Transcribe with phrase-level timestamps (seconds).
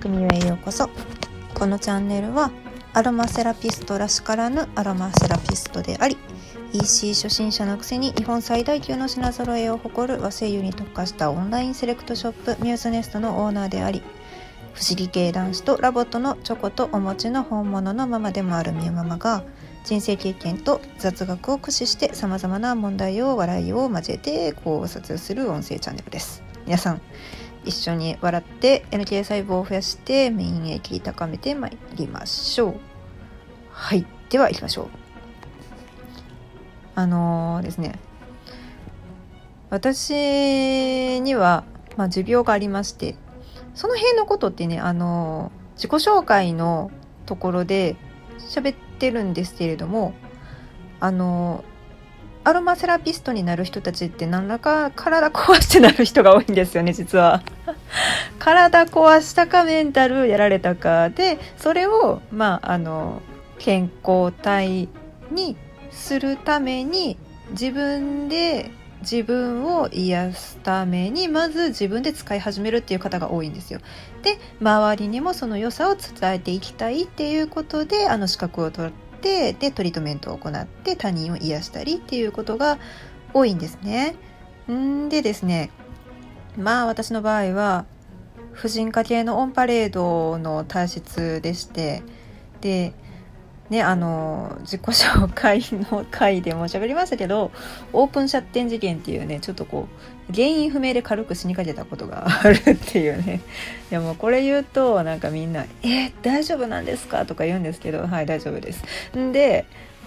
[0.00, 0.88] 匠へようこそ。
[1.54, 2.50] このチャンネルは
[2.94, 6.16] アロマセラピストらしからぬアロマセラピストであり
[6.72, 14.02] EC 初心者のくせに日本最大級の品揃えを誇る和精油に特化したオンラインセレクトショップミューズネストのオーナーであり
[14.72, 19.44] 不思議系男子と LOVOT のチョコとお餅の本物のママでもあるみゆママが
[19.84, 26.42] 人生経験と雑学を駆使してさまざまな問題を笑いを交えて考察する音声チャンネルです。
[26.66, 27.00] 皆さん
[27.64, 32.74] 一緒に笑って NK 細胞を増やして免疫高めてまいりましょう。
[33.70, 34.06] はい。
[34.30, 34.88] では行きましょう。
[36.94, 37.98] あのー、ですね。
[39.70, 41.64] 私には、
[41.96, 43.14] まあ、持病がありまして
[43.74, 46.90] その辺のことってねあのー、自己紹介の
[47.24, 47.96] ところで
[48.38, 50.12] 喋ってるんですけれども
[50.98, 51.64] あの
[52.50, 57.44] アロマセラピストになる人たちって何らか体壊してなる人が多いんですよね実は。
[58.40, 63.22] 体壊したかメンタルやられたかでそれをまああの
[63.60, 64.88] 健康体
[65.30, 65.56] に
[65.92, 67.18] するために
[67.52, 73.78] 自分で自分を癒すためにまず自分で使い始めるっていう方が多いんですよ。
[74.22, 82.78] で周りにもその良さを伝えていきたいっていうことであの資格を取ってでトリートメントを行って他人を癒したりっていうことが
[83.32, 84.16] 多いんですね。
[84.70, 85.70] んでですね
[86.56, 87.86] まあ私の場合は
[88.52, 92.02] 婦人科系のオンパレードの体質でして
[92.60, 92.92] で
[93.70, 97.52] ねあの自己紹介の回でも喋りましたけど
[97.92, 99.88] オープンシャッテン事件っていうねちょっとこ
[100.30, 103.40] う原因不明で軽く死にかけたことがあるっていうね
[103.90, 108.82] いやもうこれ言うとなんかみんな「えー、大丈夫なんですか?」とか言うんですけどはい大丈夫です。
[109.16, 109.64] んで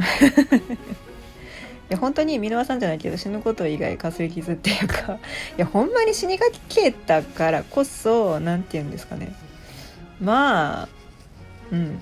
[1.89, 5.19] いや本当に箕輪さんじゃないけど死ぬこと以外かすり傷っていうかい
[5.57, 9.35] やほんまに死にかけたからこそ何て言うんですかね
[10.19, 10.89] まあ
[11.71, 12.01] うん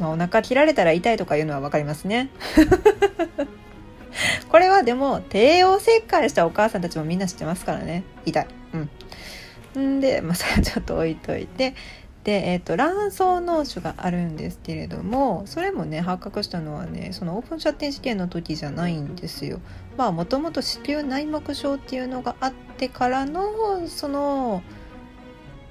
[0.00, 2.30] まあ、お腹切られたら痛いとかいうのは分かりますね。
[4.48, 8.46] これはでも帝王切開したお母さんたちもみんな知ってますからね痛い。
[9.76, 9.96] うん。
[9.96, 11.74] んで、まあ、それはちょっと置いといて
[12.24, 19.60] で、えーと、卵巣脳腫があるんですけれどもそれもね発覚したのはねそのオープンシャッテン試験の時じゃないんですよ。
[19.96, 24.62] まあもともと子宮内膜症っていうのがあってからのその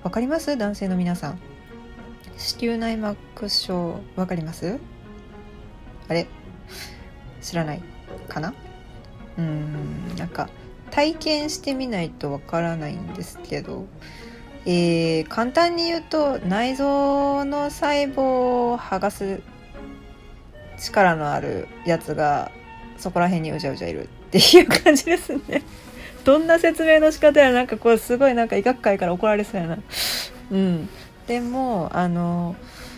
[0.04, 0.58] 分かります？
[0.58, 1.40] 男性の皆さん。
[2.40, 4.80] 子宮内膜症わかります？
[6.08, 6.26] あれ？
[7.42, 7.82] 知らない？
[8.30, 8.54] かな？
[9.38, 10.50] うんなんか
[10.90, 13.86] 体験してみないとわからないんですけど、
[14.66, 18.22] えー、簡単に言うと内臓の細胞
[18.72, 19.42] を剥がす
[20.78, 22.52] 力のあるやつが
[22.98, 25.62] そこら辺にうじゃうじゃいるっていう感じですね。
[26.24, 29.78] どんな説明の仕方やなんかこうすごいなんか医学界から怒られそうやな。
[30.52, 30.90] うん。
[31.30, 32.56] でもあの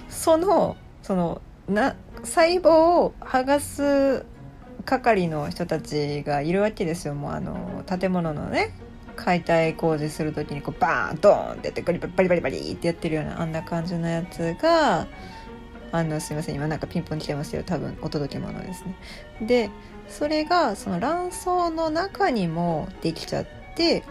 [0.08, 4.26] そのそのな細胞を剥がす
[4.86, 7.14] 係の人たちがいるわけですよ。
[7.14, 8.74] もうあの建物のね
[9.18, 15.08] 解体工事する時にこうバーンドーンってやってバリバリバリバリってやってるようなあんな感じのやつが
[15.92, 17.64] あのすいません今なんかピンポン来てますよ。
[17.64, 18.96] 多分お届け物ですね。
[19.42, 19.70] で
[20.08, 24.06] それがその卵巣の中にもできちゃって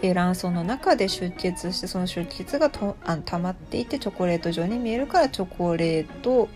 [0.00, 6.48] 卵巣の中で出血してその出血がとあ溜まっていてチョコレート状に見えるからチョコレート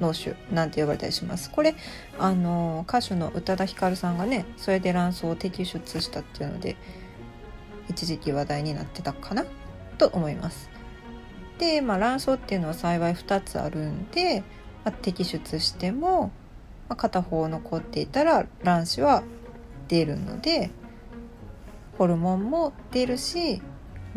[0.00, 1.50] 脳腫なんて呼ばれたりします？
[1.50, 1.74] これ
[2.18, 6.76] あの歌手の宇多田ヒカルさんがねそれで卵巣を摘出したっていうので
[7.88, 9.44] 一時期話題になってたかな？
[9.98, 10.70] と思います。
[11.58, 14.42] で、まあ、卵巣っていうのは幸い2つあるんで、
[14.84, 16.30] まあ、摘出しても、
[16.88, 19.22] まあ、片方残っていたら卵子は
[19.88, 20.70] 出るので
[22.00, 23.60] ホルモンも出るし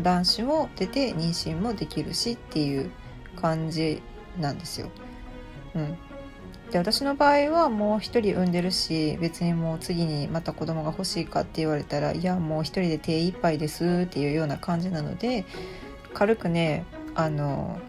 [0.01, 2.89] 卵子も出て妊娠もできるしっていう
[3.35, 4.01] 感じ
[4.39, 4.88] なんですよ。
[5.75, 5.97] うん、
[6.71, 15.44] で私の場合はもう一人産んでるし別にもう次にまた子供が欲しいかって言われたらいやもう一人で手一杯ですっていうような感じなので
[16.13, 17.81] 軽くねあの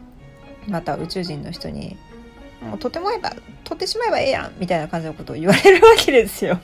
[0.67, 1.97] また宇宙人の人に
[2.61, 3.31] 「もうとてもえば
[3.63, 6.59] 取ってしまえばええやん」みたいな感じのことを言われるわけですよ。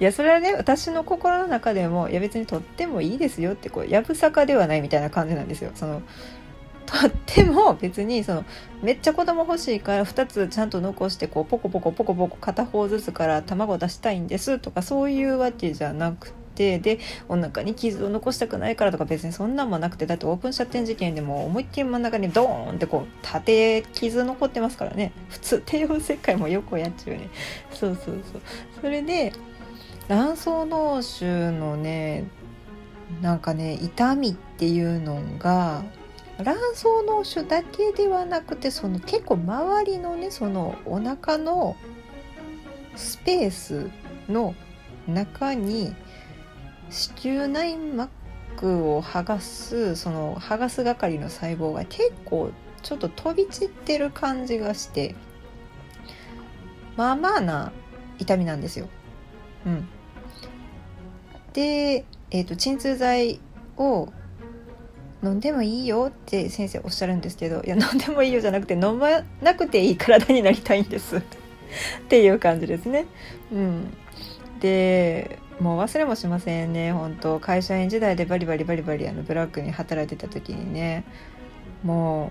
[0.00, 5.72] いやそれはね私の心の中でもいや別にとってもいいですよってこうやぶさかではないみたいな感じなんですよ。
[5.74, 6.02] その
[6.86, 8.44] とっても別にその
[8.82, 16.98] めっちゃ子供欲しいから2つちゃんと残してこうポコポコポコポコ片方ずつから卵出したいんですとかそういうわけじゃなくてで
[17.28, 25.12] お腹に傷を残したくないからとか別にそんなんもなくてだってオープンシャッテン事件でも思いっきり真ん中にドーンってこう縦傷残ってますからね。
[25.28, 27.28] 普通帝王切開もよくやっちゃうね。
[27.70, 28.42] そうそうそう。
[28.80, 29.32] それで
[30.08, 32.24] 卵巣脳腫のね
[33.20, 35.84] なんかね痛みっていうのが
[36.38, 41.76] 卵巣脳腫だけではなくてその結構周りのねそのお腹の
[42.96, 43.90] スペース
[44.28, 44.54] の
[45.06, 45.94] 中に
[46.90, 48.08] 子宮内膜
[48.90, 52.50] を剥がすその剥がす係の細胞が結構
[52.82, 55.14] ちょっと飛び散ってる感じがして
[56.96, 57.72] まあまあな
[58.18, 58.88] 痛みなんですよ。
[59.66, 59.88] うん、
[61.58, 63.40] で、えーと、鎮痛剤
[63.76, 64.12] を
[65.24, 71.16] 飲んでもいいよって先生おっしゃるんですけどいや飲んでもいいよじゃなくて飲まなくていい体になりたいんです。
[71.18, 71.22] っ
[72.08, 73.06] ていう感じですね。
[73.52, 73.92] うん、
[74.60, 76.92] でもう忘れもしませんね。
[76.92, 81.02] 本当会社員時代でバリバリバリバリあのブラックに働いてた時にね。
[81.82, 82.30] もう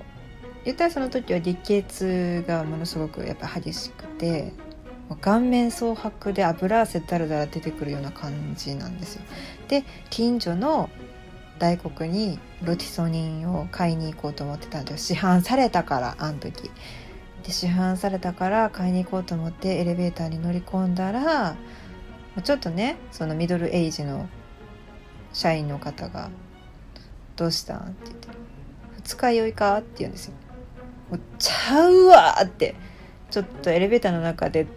[0.64, 4.54] 言ったらその時は月血がものすごくやっぱ激しくて。
[5.16, 9.22] 顔面蒼白で油汗だらだら出てくるような感じなんですよ。
[9.68, 10.90] で近所の
[11.60, 16.70] 大黒にロティソニンを買いに行こうと思ってたんです市販されたからあの時。
[17.44, 21.56] で市販されたから買いに行こうと思ってエレベーターに乗り込んだら
[22.44, 24.28] ちょっとねそのミドルエイジの
[25.34, 26.30] 社員の方が
[27.38, 28.28] 「どうしたん?」って言って
[29.04, 30.34] 「二日酔いか?」って言うんですよ。
[31.40, 32.76] ちゃうわって
[33.32, 34.68] ちょっとエレベーターの中で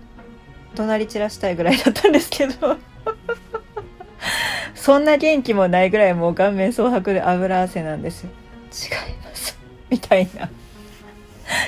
[0.75, 2.77] 怒鳴り散らしたいぐらいだったんですけど。
[4.75, 8.23] そんな元気もないぐらいもう顔面蒼白で油汗なんです。
[8.23, 8.31] よ
[8.73, 9.59] 違います。
[9.89, 10.49] みたいな。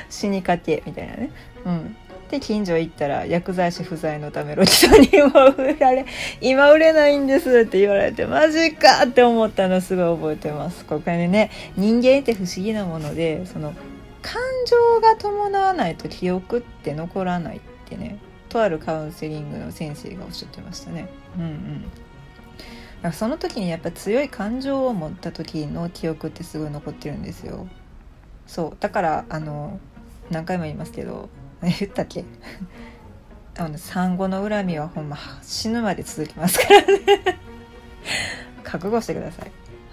[0.09, 1.31] 死にかけみたいなね。
[1.65, 1.97] うん。
[2.31, 6.07] で近所行ったら薬剤師不在のためロキソニンは売られ
[6.41, 10.87] 今売れないんですって言われてマジかって思ったのすごい覚えてます。
[10.87, 13.75] これね人間って不思議なものでその
[14.23, 18.17] 感情が伴わないと記憶って残らないってね。
[18.53, 21.09] とあるカウンセリングの先生がおっしゃってましたね。
[21.37, 27.67] うんうんだからその時にやっぱ強い感情を持った時の記憶ってすごい残ってるんですよ。
[28.47, 29.81] そうだからあの
[30.31, 31.29] 何回も言いますけど
[31.63, 32.25] 言ったっけ？
[33.59, 37.39] あの産後の恨みはほんま死ぬまで続きますからね
[38.63, 39.51] 覚悟してください。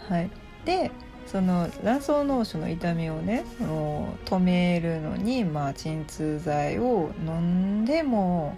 [0.08, 0.30] はい、
[0.66, 0.92] で
[1.32, 8.58] その卵巣脳腫の痛みをね止めるのに、まあ、鎮痛剤を飲んでも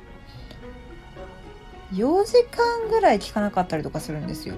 [1.91, 4.55] 4時間ぐらい効かなかったりとかするんですよ。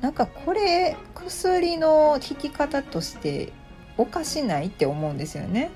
[0.00, 3.52] なんかこれ薬の効き方として
[3.96, 5.70] おかしないって思うんですよね。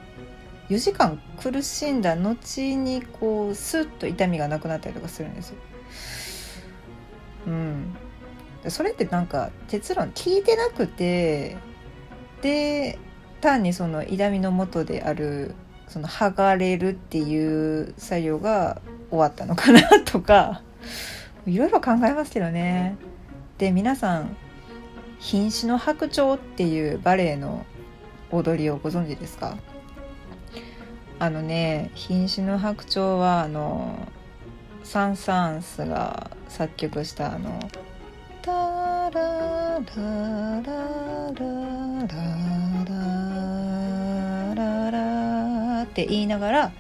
[0.69, 5.57] 4時間苦しんだ後にこうスッと痛みがなくなったりとかするんですよ。
[7.47, 7.97] うん、
[8.69, 11.57] それってなんか結論聞いてなくて
[12.43, 12.99] で
[13.41, 15.55] 単にその痛みの元である
[15.89, 20.63] その剥がれるっていう作業が終わったのかなとか
[21.47, 22.97] いろいろ考えますけどね。
[23.59, 24.37] で皆さん
[25.21, 27.65] 「瀕死の白鳥」っていうバレエの
[28.31, 29.57] 踊りをご存知ですか？
[31.19, 34.07] あのね「瀕死の白鳥は」あの
[34.85, 37.59] サン・サーンスが作曲したあの
[39.13, 41.43] ララララ
[44.55, 46.73] ラララって言いながら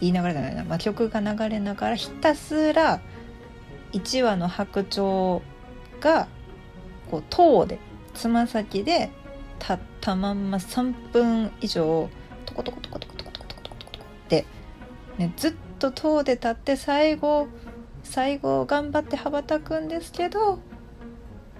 [0.00, 3.00] 言いながらじゃないな、まあ、曲が流れながらひたすら
[3.92, 5.42] 1羽の白鳥
[6.00, 6.28] が
[7.10, 7.78] こう塔で
[8.14, 9.10] つま先で
[9.58, 12.10] 立ったまんま3分以上
[12.44, 14.44] トコトコトコトコトコトコトコトコトコって、
[15.18, 17.48] ね、ずっと塔で立って最後
[18.02, 20.58] 最後頑張って羽ばたくんですけど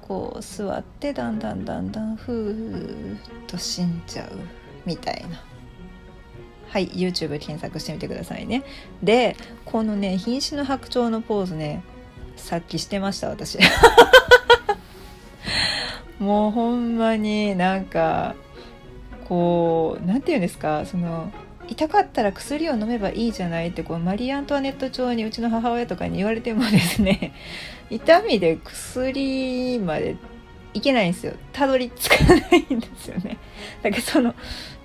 [0.02, 4.30] こう座ってだんだんだんだんふーっと死んじゃう
[4.85, 5.42] みたいな。
[6.68, 8.64] はい YouTube 検索してみてくださいね
[9.02, 11.85] でこのね瀕死の白鳥のポーズね
[12.37, 13.59] さっきしてました私
[16.18, 18.35] もうほんまになんか
[19.28, 21.30] こう何て言うんですかその
[21.73, 27.33] 痛かったら薬を飲めばいいじゃないってこうマリー・アントワネット調にうちの母親とかに言われてもですね
[27.88, 30.17] 痛みで薬まで
[30.75, 31.35] いけないんですよ。
[31.52, 33.38] たどり着かないんですよね。
[33.83, 34.35] だからその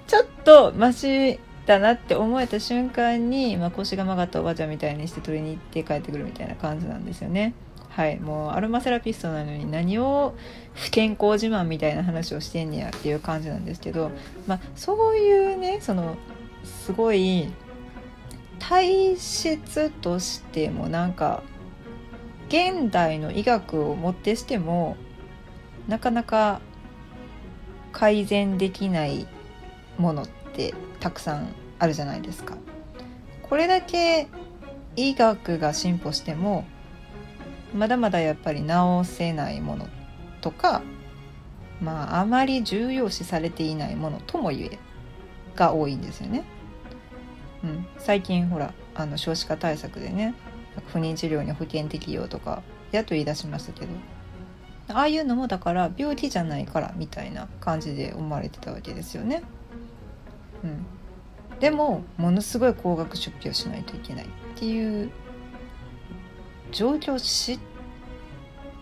[0.05, 7.53] ちょっとマシだなって思えた瞬間に、まあ、腰が曲がったおばあちゃんみたいにして取りに行って帰ってくるみたいな感じなんですよね。
[7.89, 10.35] はいもうアロマセラピストなのに何を
[10.75, 14.11] 不健康自慢みたいな話をしてんねやっていう感じなんですけど
[14.45, 16.15] まあそういうねその
[16.67, 17.51] すごい
[18.59, 21.43] 体質としてもなんか
[22.47, 24.95] 現代の医学をもってしても
[25.87, 26.61] なかなか
[27.91, 29.27] 改善できない
[29.97, 32.55] ものってたくさんあるじゃないですか。
[33.43, 34.27] これだけ
[34.95, 36.65] 医学が進歩しても
[37.73, 39.87] まだまだやっぱり治せないもの
[40.41, 40.81] とか
[41.81, 44.79] まああまり重要視されていないものとも言え
[45.55, 46.43] が多いんですよね。
[47.63, 50.35] うん、最近ほらあの少子化対策でね
[50.93, 52.61] 不妊治療に保険適用とか
[52.91, 53.91] やっと言い出しましたけど。
[54.89, 59.43] ああいうのもだから病気じゃないからみたいな感じで思われてたわけですよね。
[60.63, 60.85] うん、
[61.59, 65.11] でもものすごい高額出費をしないといけないっていう
[66.71, 67.59] 状況を知っ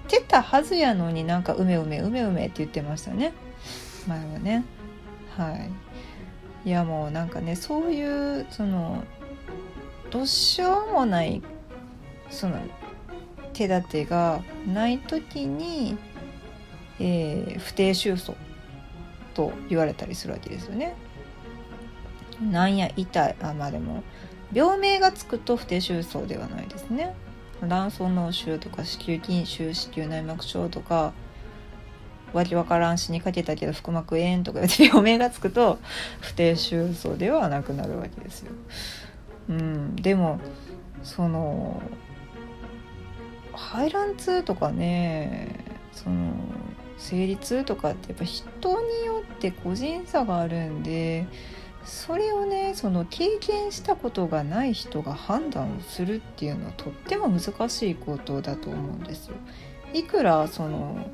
[0.07, 3.33] てたはずやのになんかうめうめうめうめって言ってましたね。
[4.07, 4.63] 前はね。
[5.35, 5.71] はい。
[6.65, 9.03] いやもうなんかねそういうその
[10.09, 11.43] どうしようもない
[12.29, 12.59] その
[13.53, 15.97] 手立てがない時に、
[16.99, 18.37] えー、不定収束
[19.35, 20.95] と言われたりするわけですよね。
[22.41, 24.03] なんや痛いあまあでも
[24.51, 27.15] 病名がつくと不定収束ではないですね。
[27.61, 31.13] 卵巣脳腫とか子宮筋腫子宮内膜症とか
[32.35, 35.79] わけわからんしにかけたけど腹膜炎とか病名がつくと
[36.19, 38.51] 不定収束ではなくなるわけですよ。
[39.49, 40.39] うん、でも
[41.03, 41.81] その
[43.53, 45.63] 排卵痛とかね
[45.93, 46.33] その
[46.97, 51.27] 生理痛とかってやっぱ人によって個人差があるんで
[51.85, 59.35] それをねその経験したことがない人が判断をするっていうのはとっても難しいことだと思うんですよ。
[59.93, 61.07] いくらその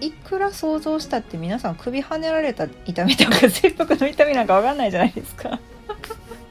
[0.00, 5.58] いくら想像したって皆さん首跳ねられた痛みとか切腹の痛みなんか分かんないじゃないですか。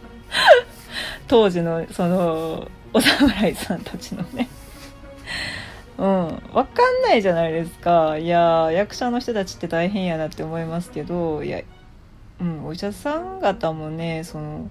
[1.27, 4.47] 当時のそのお侍さんたちのね。
[5.97, 6.41] うん。
[6.53, 8.17] 分かんないじゃないですか。
[8.17, 11.61] いや役者の人たちって大変やなって思いますけどいや
[12.41, 14.69] うん、お医者さん方もねその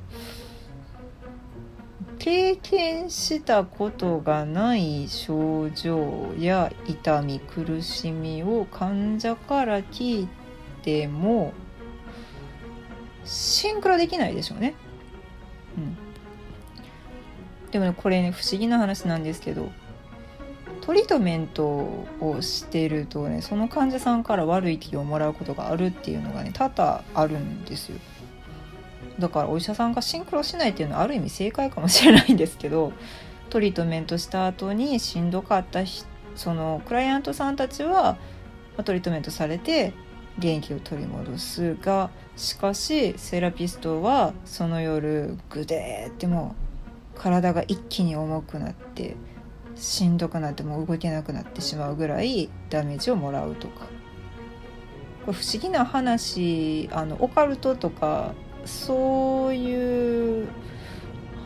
[2.29, 10.29] 経験したことがない症状や痛み苦しみを患者から聞い
[10.83, 11.55] ても
[13.25, 14.75] シンクロできないでしょうね。
[15.79, 15.97] うん、
[17.71, 19.73] でもねこれね不思議な話なんですけど
[20.83, 27.99] トリートメントをしてるとねその患者さんから悪い気をもらうことがあるっていうのがね多々あるんですよ
[29.19, 32.93] だからお医者さんがシンクロしないっていうのはある意味正解かもしれないんですけど
[33.51, 35.81] トリートメントした後にしんどかった
[36.37, 38.19] そのクライアントさんたちは
[38.85, 39.93] トリートメントされて
[40.39, 46.55] 元気を取り戻すがしかしセラピストはその夜グデーっても
[47.17, 49.17] う体が一気に重くなって
[49.75, 53.87] しんどくなってもう動けなくなってしまうぐらいダメージをもらうとか。
[55.33, 58.33] 不思議な話あのオカルトとか
[58.65, 60.49] そういう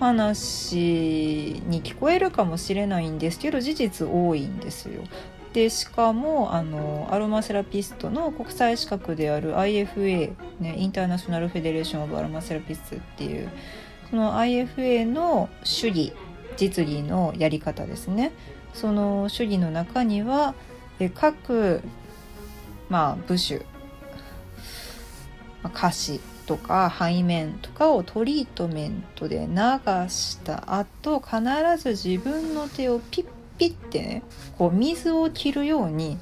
[0.00, 5.02] 話に聞こえるかもしれないんですけど事実多いんですよ。
[5.52, 13.50] でしかもあのアロマセラピストの国際資格である IFA、ね、インターナショナル・フェデレーション・オブ・アロマセラピストっていう
[14.08, 16.14] その IFA の主義
[16.56, 18.32] 実技のやり方ですね
[18.72, 20.54] その主義の中には
[20.98, 21.82] え各、
[22.88, 23.64] まあ、部首
[25.62, 26.20] ま歌詞
[26.52, 29.56] とか背面とかをトリートメントで流
[30.10, 31.38] した後必
[31.78, 34.22] ず自分の手をピッピッてね
[34.58, 36.18] こう水を切るように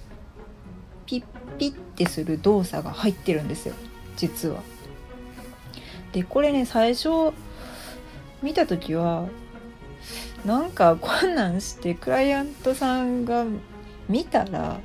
[1.04, 1.25] ピッ
[1.58, 3.75] ピッてする動作が入ってるんですよ
[4.16, 4.62] 実は。
[6.12, 7.32] でこれね最初
[8.40, 9.26] 見た時は
[10.44, 13.44] なんかこんなんしてクライアントさんが
[14.08, 14.78] 見たら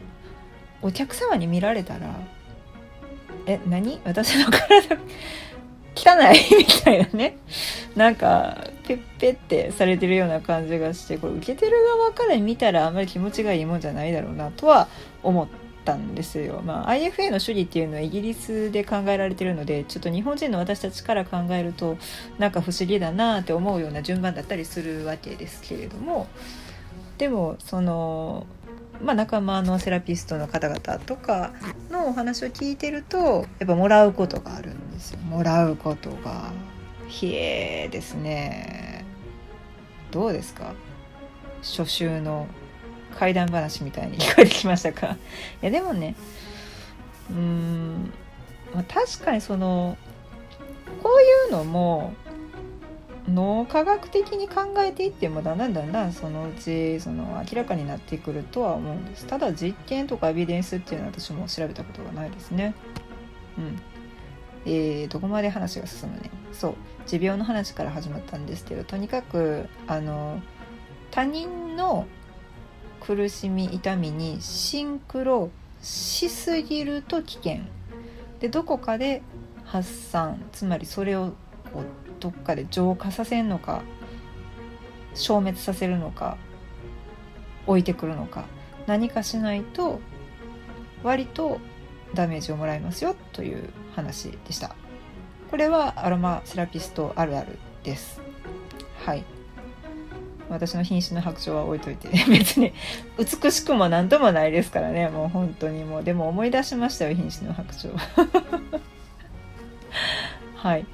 [0.82, 2.20] お客様に見られたら
[3.46, 4.00] 「え何？
[4.04, 4.98] 私の体
[5.96, 6.56] 汚い?
[6.58, 7.38] 」みたいなね
[7.96, 14.88] なんかペッペってされてるような感じがしてこれ受けてる側から見たらあんまり気持ちがいいもんじゃないだろうなとは
[15.24, 15.48] 思っ。
[15.86, 16.62] たんですよ。
[16.66, 21.98] まあ、IFA の主義っていうのはイギリスで考えられてるのでちょっと日本人の私たちから考えると
[22.40, 26.28] なんか不思議だなって思うような順番だったりするわけですけれども
[27.18, 28.46] でもその、
[29.02, 31.54] まあ、仲間のセラピストの方々とか
[32.08, 35.20] お話を聞いてるとやっぱもらうことがあるんですよ。
[35.20, 36.52] もらうことが。
[37.08, 39.06] ひえですね。
[40.12, 40.74] どうですか？
[41.62, 42.48] 初秋の
[43.18, 45.18] 怪談話みたいに聞こえてきましたか？
[45.62, 46.16] いやでもね
[47.30, 48.12] うーん、
[48.74, 49.98] まあ、確かにその
[51.04, 52.14] こういうのも
[53.28, 59.26] 脳科学的に考えていってもだんだんだんだんそのうちその明らかになってくるとは思うんです。
[59.26, 62.76] ただ実験とかエビデンスっていうのは私も調べたことがないですね。
[63.58, 63.82] うん。
[64.68, 66.30] えー、どこまで話が進むね。
[66.52, 66.76] そう。
[67.08, 70.42] 持病の話から始まったんですけどとにかくあの
[71.12, 72.08] 他人の
[73.00, 75.52] 苦しみ痛みにシンクロ
[75.82, 77.60] しすぎると危険。
[78.40, 79.24] でどこかで
[79.64, 80.44] 発散。
[80.52, 81.34] つまりそれを
[81.74, 83.82] こうどっかで浄化させるのか
[85.14, 86.38] 消滅させるのか
[87.68, 88.46] 置いてくるのか
[88.88, 90.00] 何かしないと
[91.04, 91.60] 割と
[92.14, 94.76] ダメージをもらいますよという話でした。
[95.52, 98.22] これはアロマセラピストあるあるです。
[99.06, 99.24] はい。
[100.50, 102.72] 私の瀕死の白鳥は置いといて 別に
[103.18, 105.10] 美しくも何ともないですからね。
[105.10, 105.84] もう本当に。
[105.84, 107.94] もうでも思い出しましたよ瀕死の白鳥
[110.56, 110.86] はい。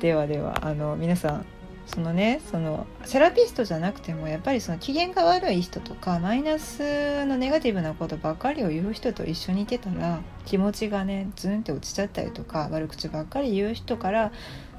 [0.00, 1.46] ではではあの皆さん
[1.86, 14.32] そのねそのセラピストじゃなくてもやっぱりその機嫌が悪い人とかマイナスのネガティブなことばっかりを言う人と一緒にいてたら気持ちがねズンって落ちちゃったりとか悪口ばっかり言う人から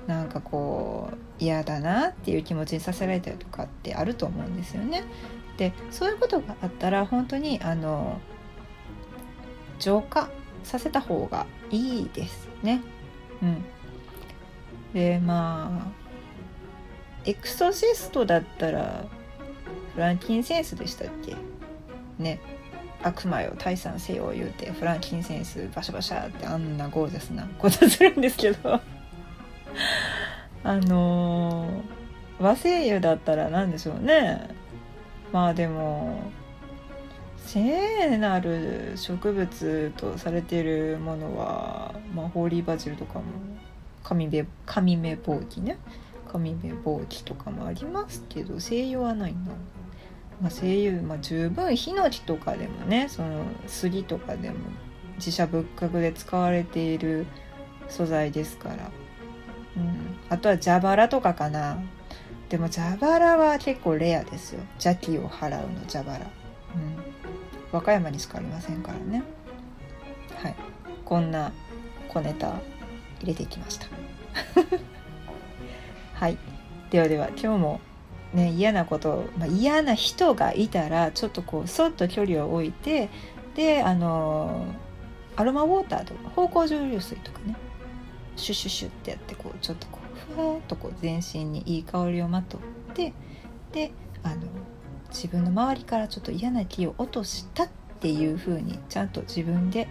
[0.06, 5.04] なんかこう嫌だなっていう気持ちにさせられたりとかってあると思うんですよね。
[5.58, 8.22] でそういうことがあったら本当にあの
[9.80, 10.30] 浄化
[10.64, 12.82] させた方がいいですね。
[13.42, 13.66] うん、
[14.94, 15.92] でまあ
[17.26, 19.06] エクソシストだったら
[19.94, 21.36] フランキンセンスでしたっけ？
[22.18, 22.40] ね。
[23.02, 28.82] 悪魔よ退散せよ言うてフランキンセンスバシャバシャってあんなゴージャスなことするんですけど。
[30.62, 34.50] あのー、和製油だったら何でしょうね。
[35.32, 36.20] まあでも
[37.38, 43.24] 聖なる植物とされてるものは、まあ、ホーリーバジルとかも
[44.04, 45.78] 神目神目ぼうきね。
[46.32, 49.40] 神目ぼうきとかもありますけど精油はないな。
[50.42, 54.56] まあ、精油、まあ、十分ヒノキとかでもねその杉とかでも
[55.18, 57.26] 自社仏閣で使われている
[57.90, 58.76] 素材ですから、
[59.76, 61.78] うん、あとは蛇腹とかかな。
[62.48, 64.62] でも蛇腹は結構レアですよ。
[64.76, 66.30] 邪気を払うの蛇腹、うん、
[67.72, 69.24] 和歌山にしかありませんからね。
[70.36, 70.56] はい。
[71.06, 71.52] こんな
[72.08, 72.54] 小ネタ。
[73.20, 73.88] 入れてきました
[76.16, 76.38] はい
[76.90, 77.82] ではでは今日も
[78.34, 83.10] ね嫌なこと、まあ、嫌な人がいたらちょっとこうそっと距離を置いて
[83.56, 84.66] であの
[85.36, 87.56] アロマウォーターとか芳香蒸留水とかね
[88.36, 92.62] シュシュシュってやってこうちょっとこうふわっとこう全身にいい香りをまとっ
[92.94, 93.14] て
[93.72, 93.92] で
[94.24, 94.36] あの
[95.10, 99.86] 自分の周りからちょっと嫌な気を落としたっていう風にちゃんと自分で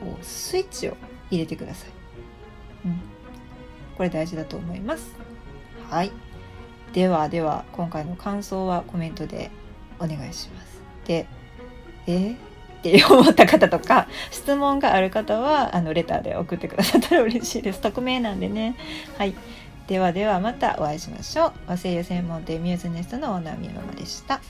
[0.00, 0.96] こうスイッチを
[1.30, 1.95] 入れてください。
[2.86, 3.00] うん。
[3.96, 5.14] これ大事だと思います。
[5.90, 6.12] はい。
[6.92, 9.50] ではでは今回の感想はコメントで
[9.98, 10.80] お願いします。
[11.04, 11.26] で
[12.06, 12.32] え？
[12.32, 12.34] っ
[12.82, 17.80] て思った方とか質問がある方はあのレターで送ってくださったら嬉しいです。
[17.80, 18.76] 匿名なんでね。
[19.18, 19.34] はい。
[19.88, 21.52] ではではまたお会いしましょう。
[21.66, 24.40] 和製油専門店ミューズネストのオーナーみママでした。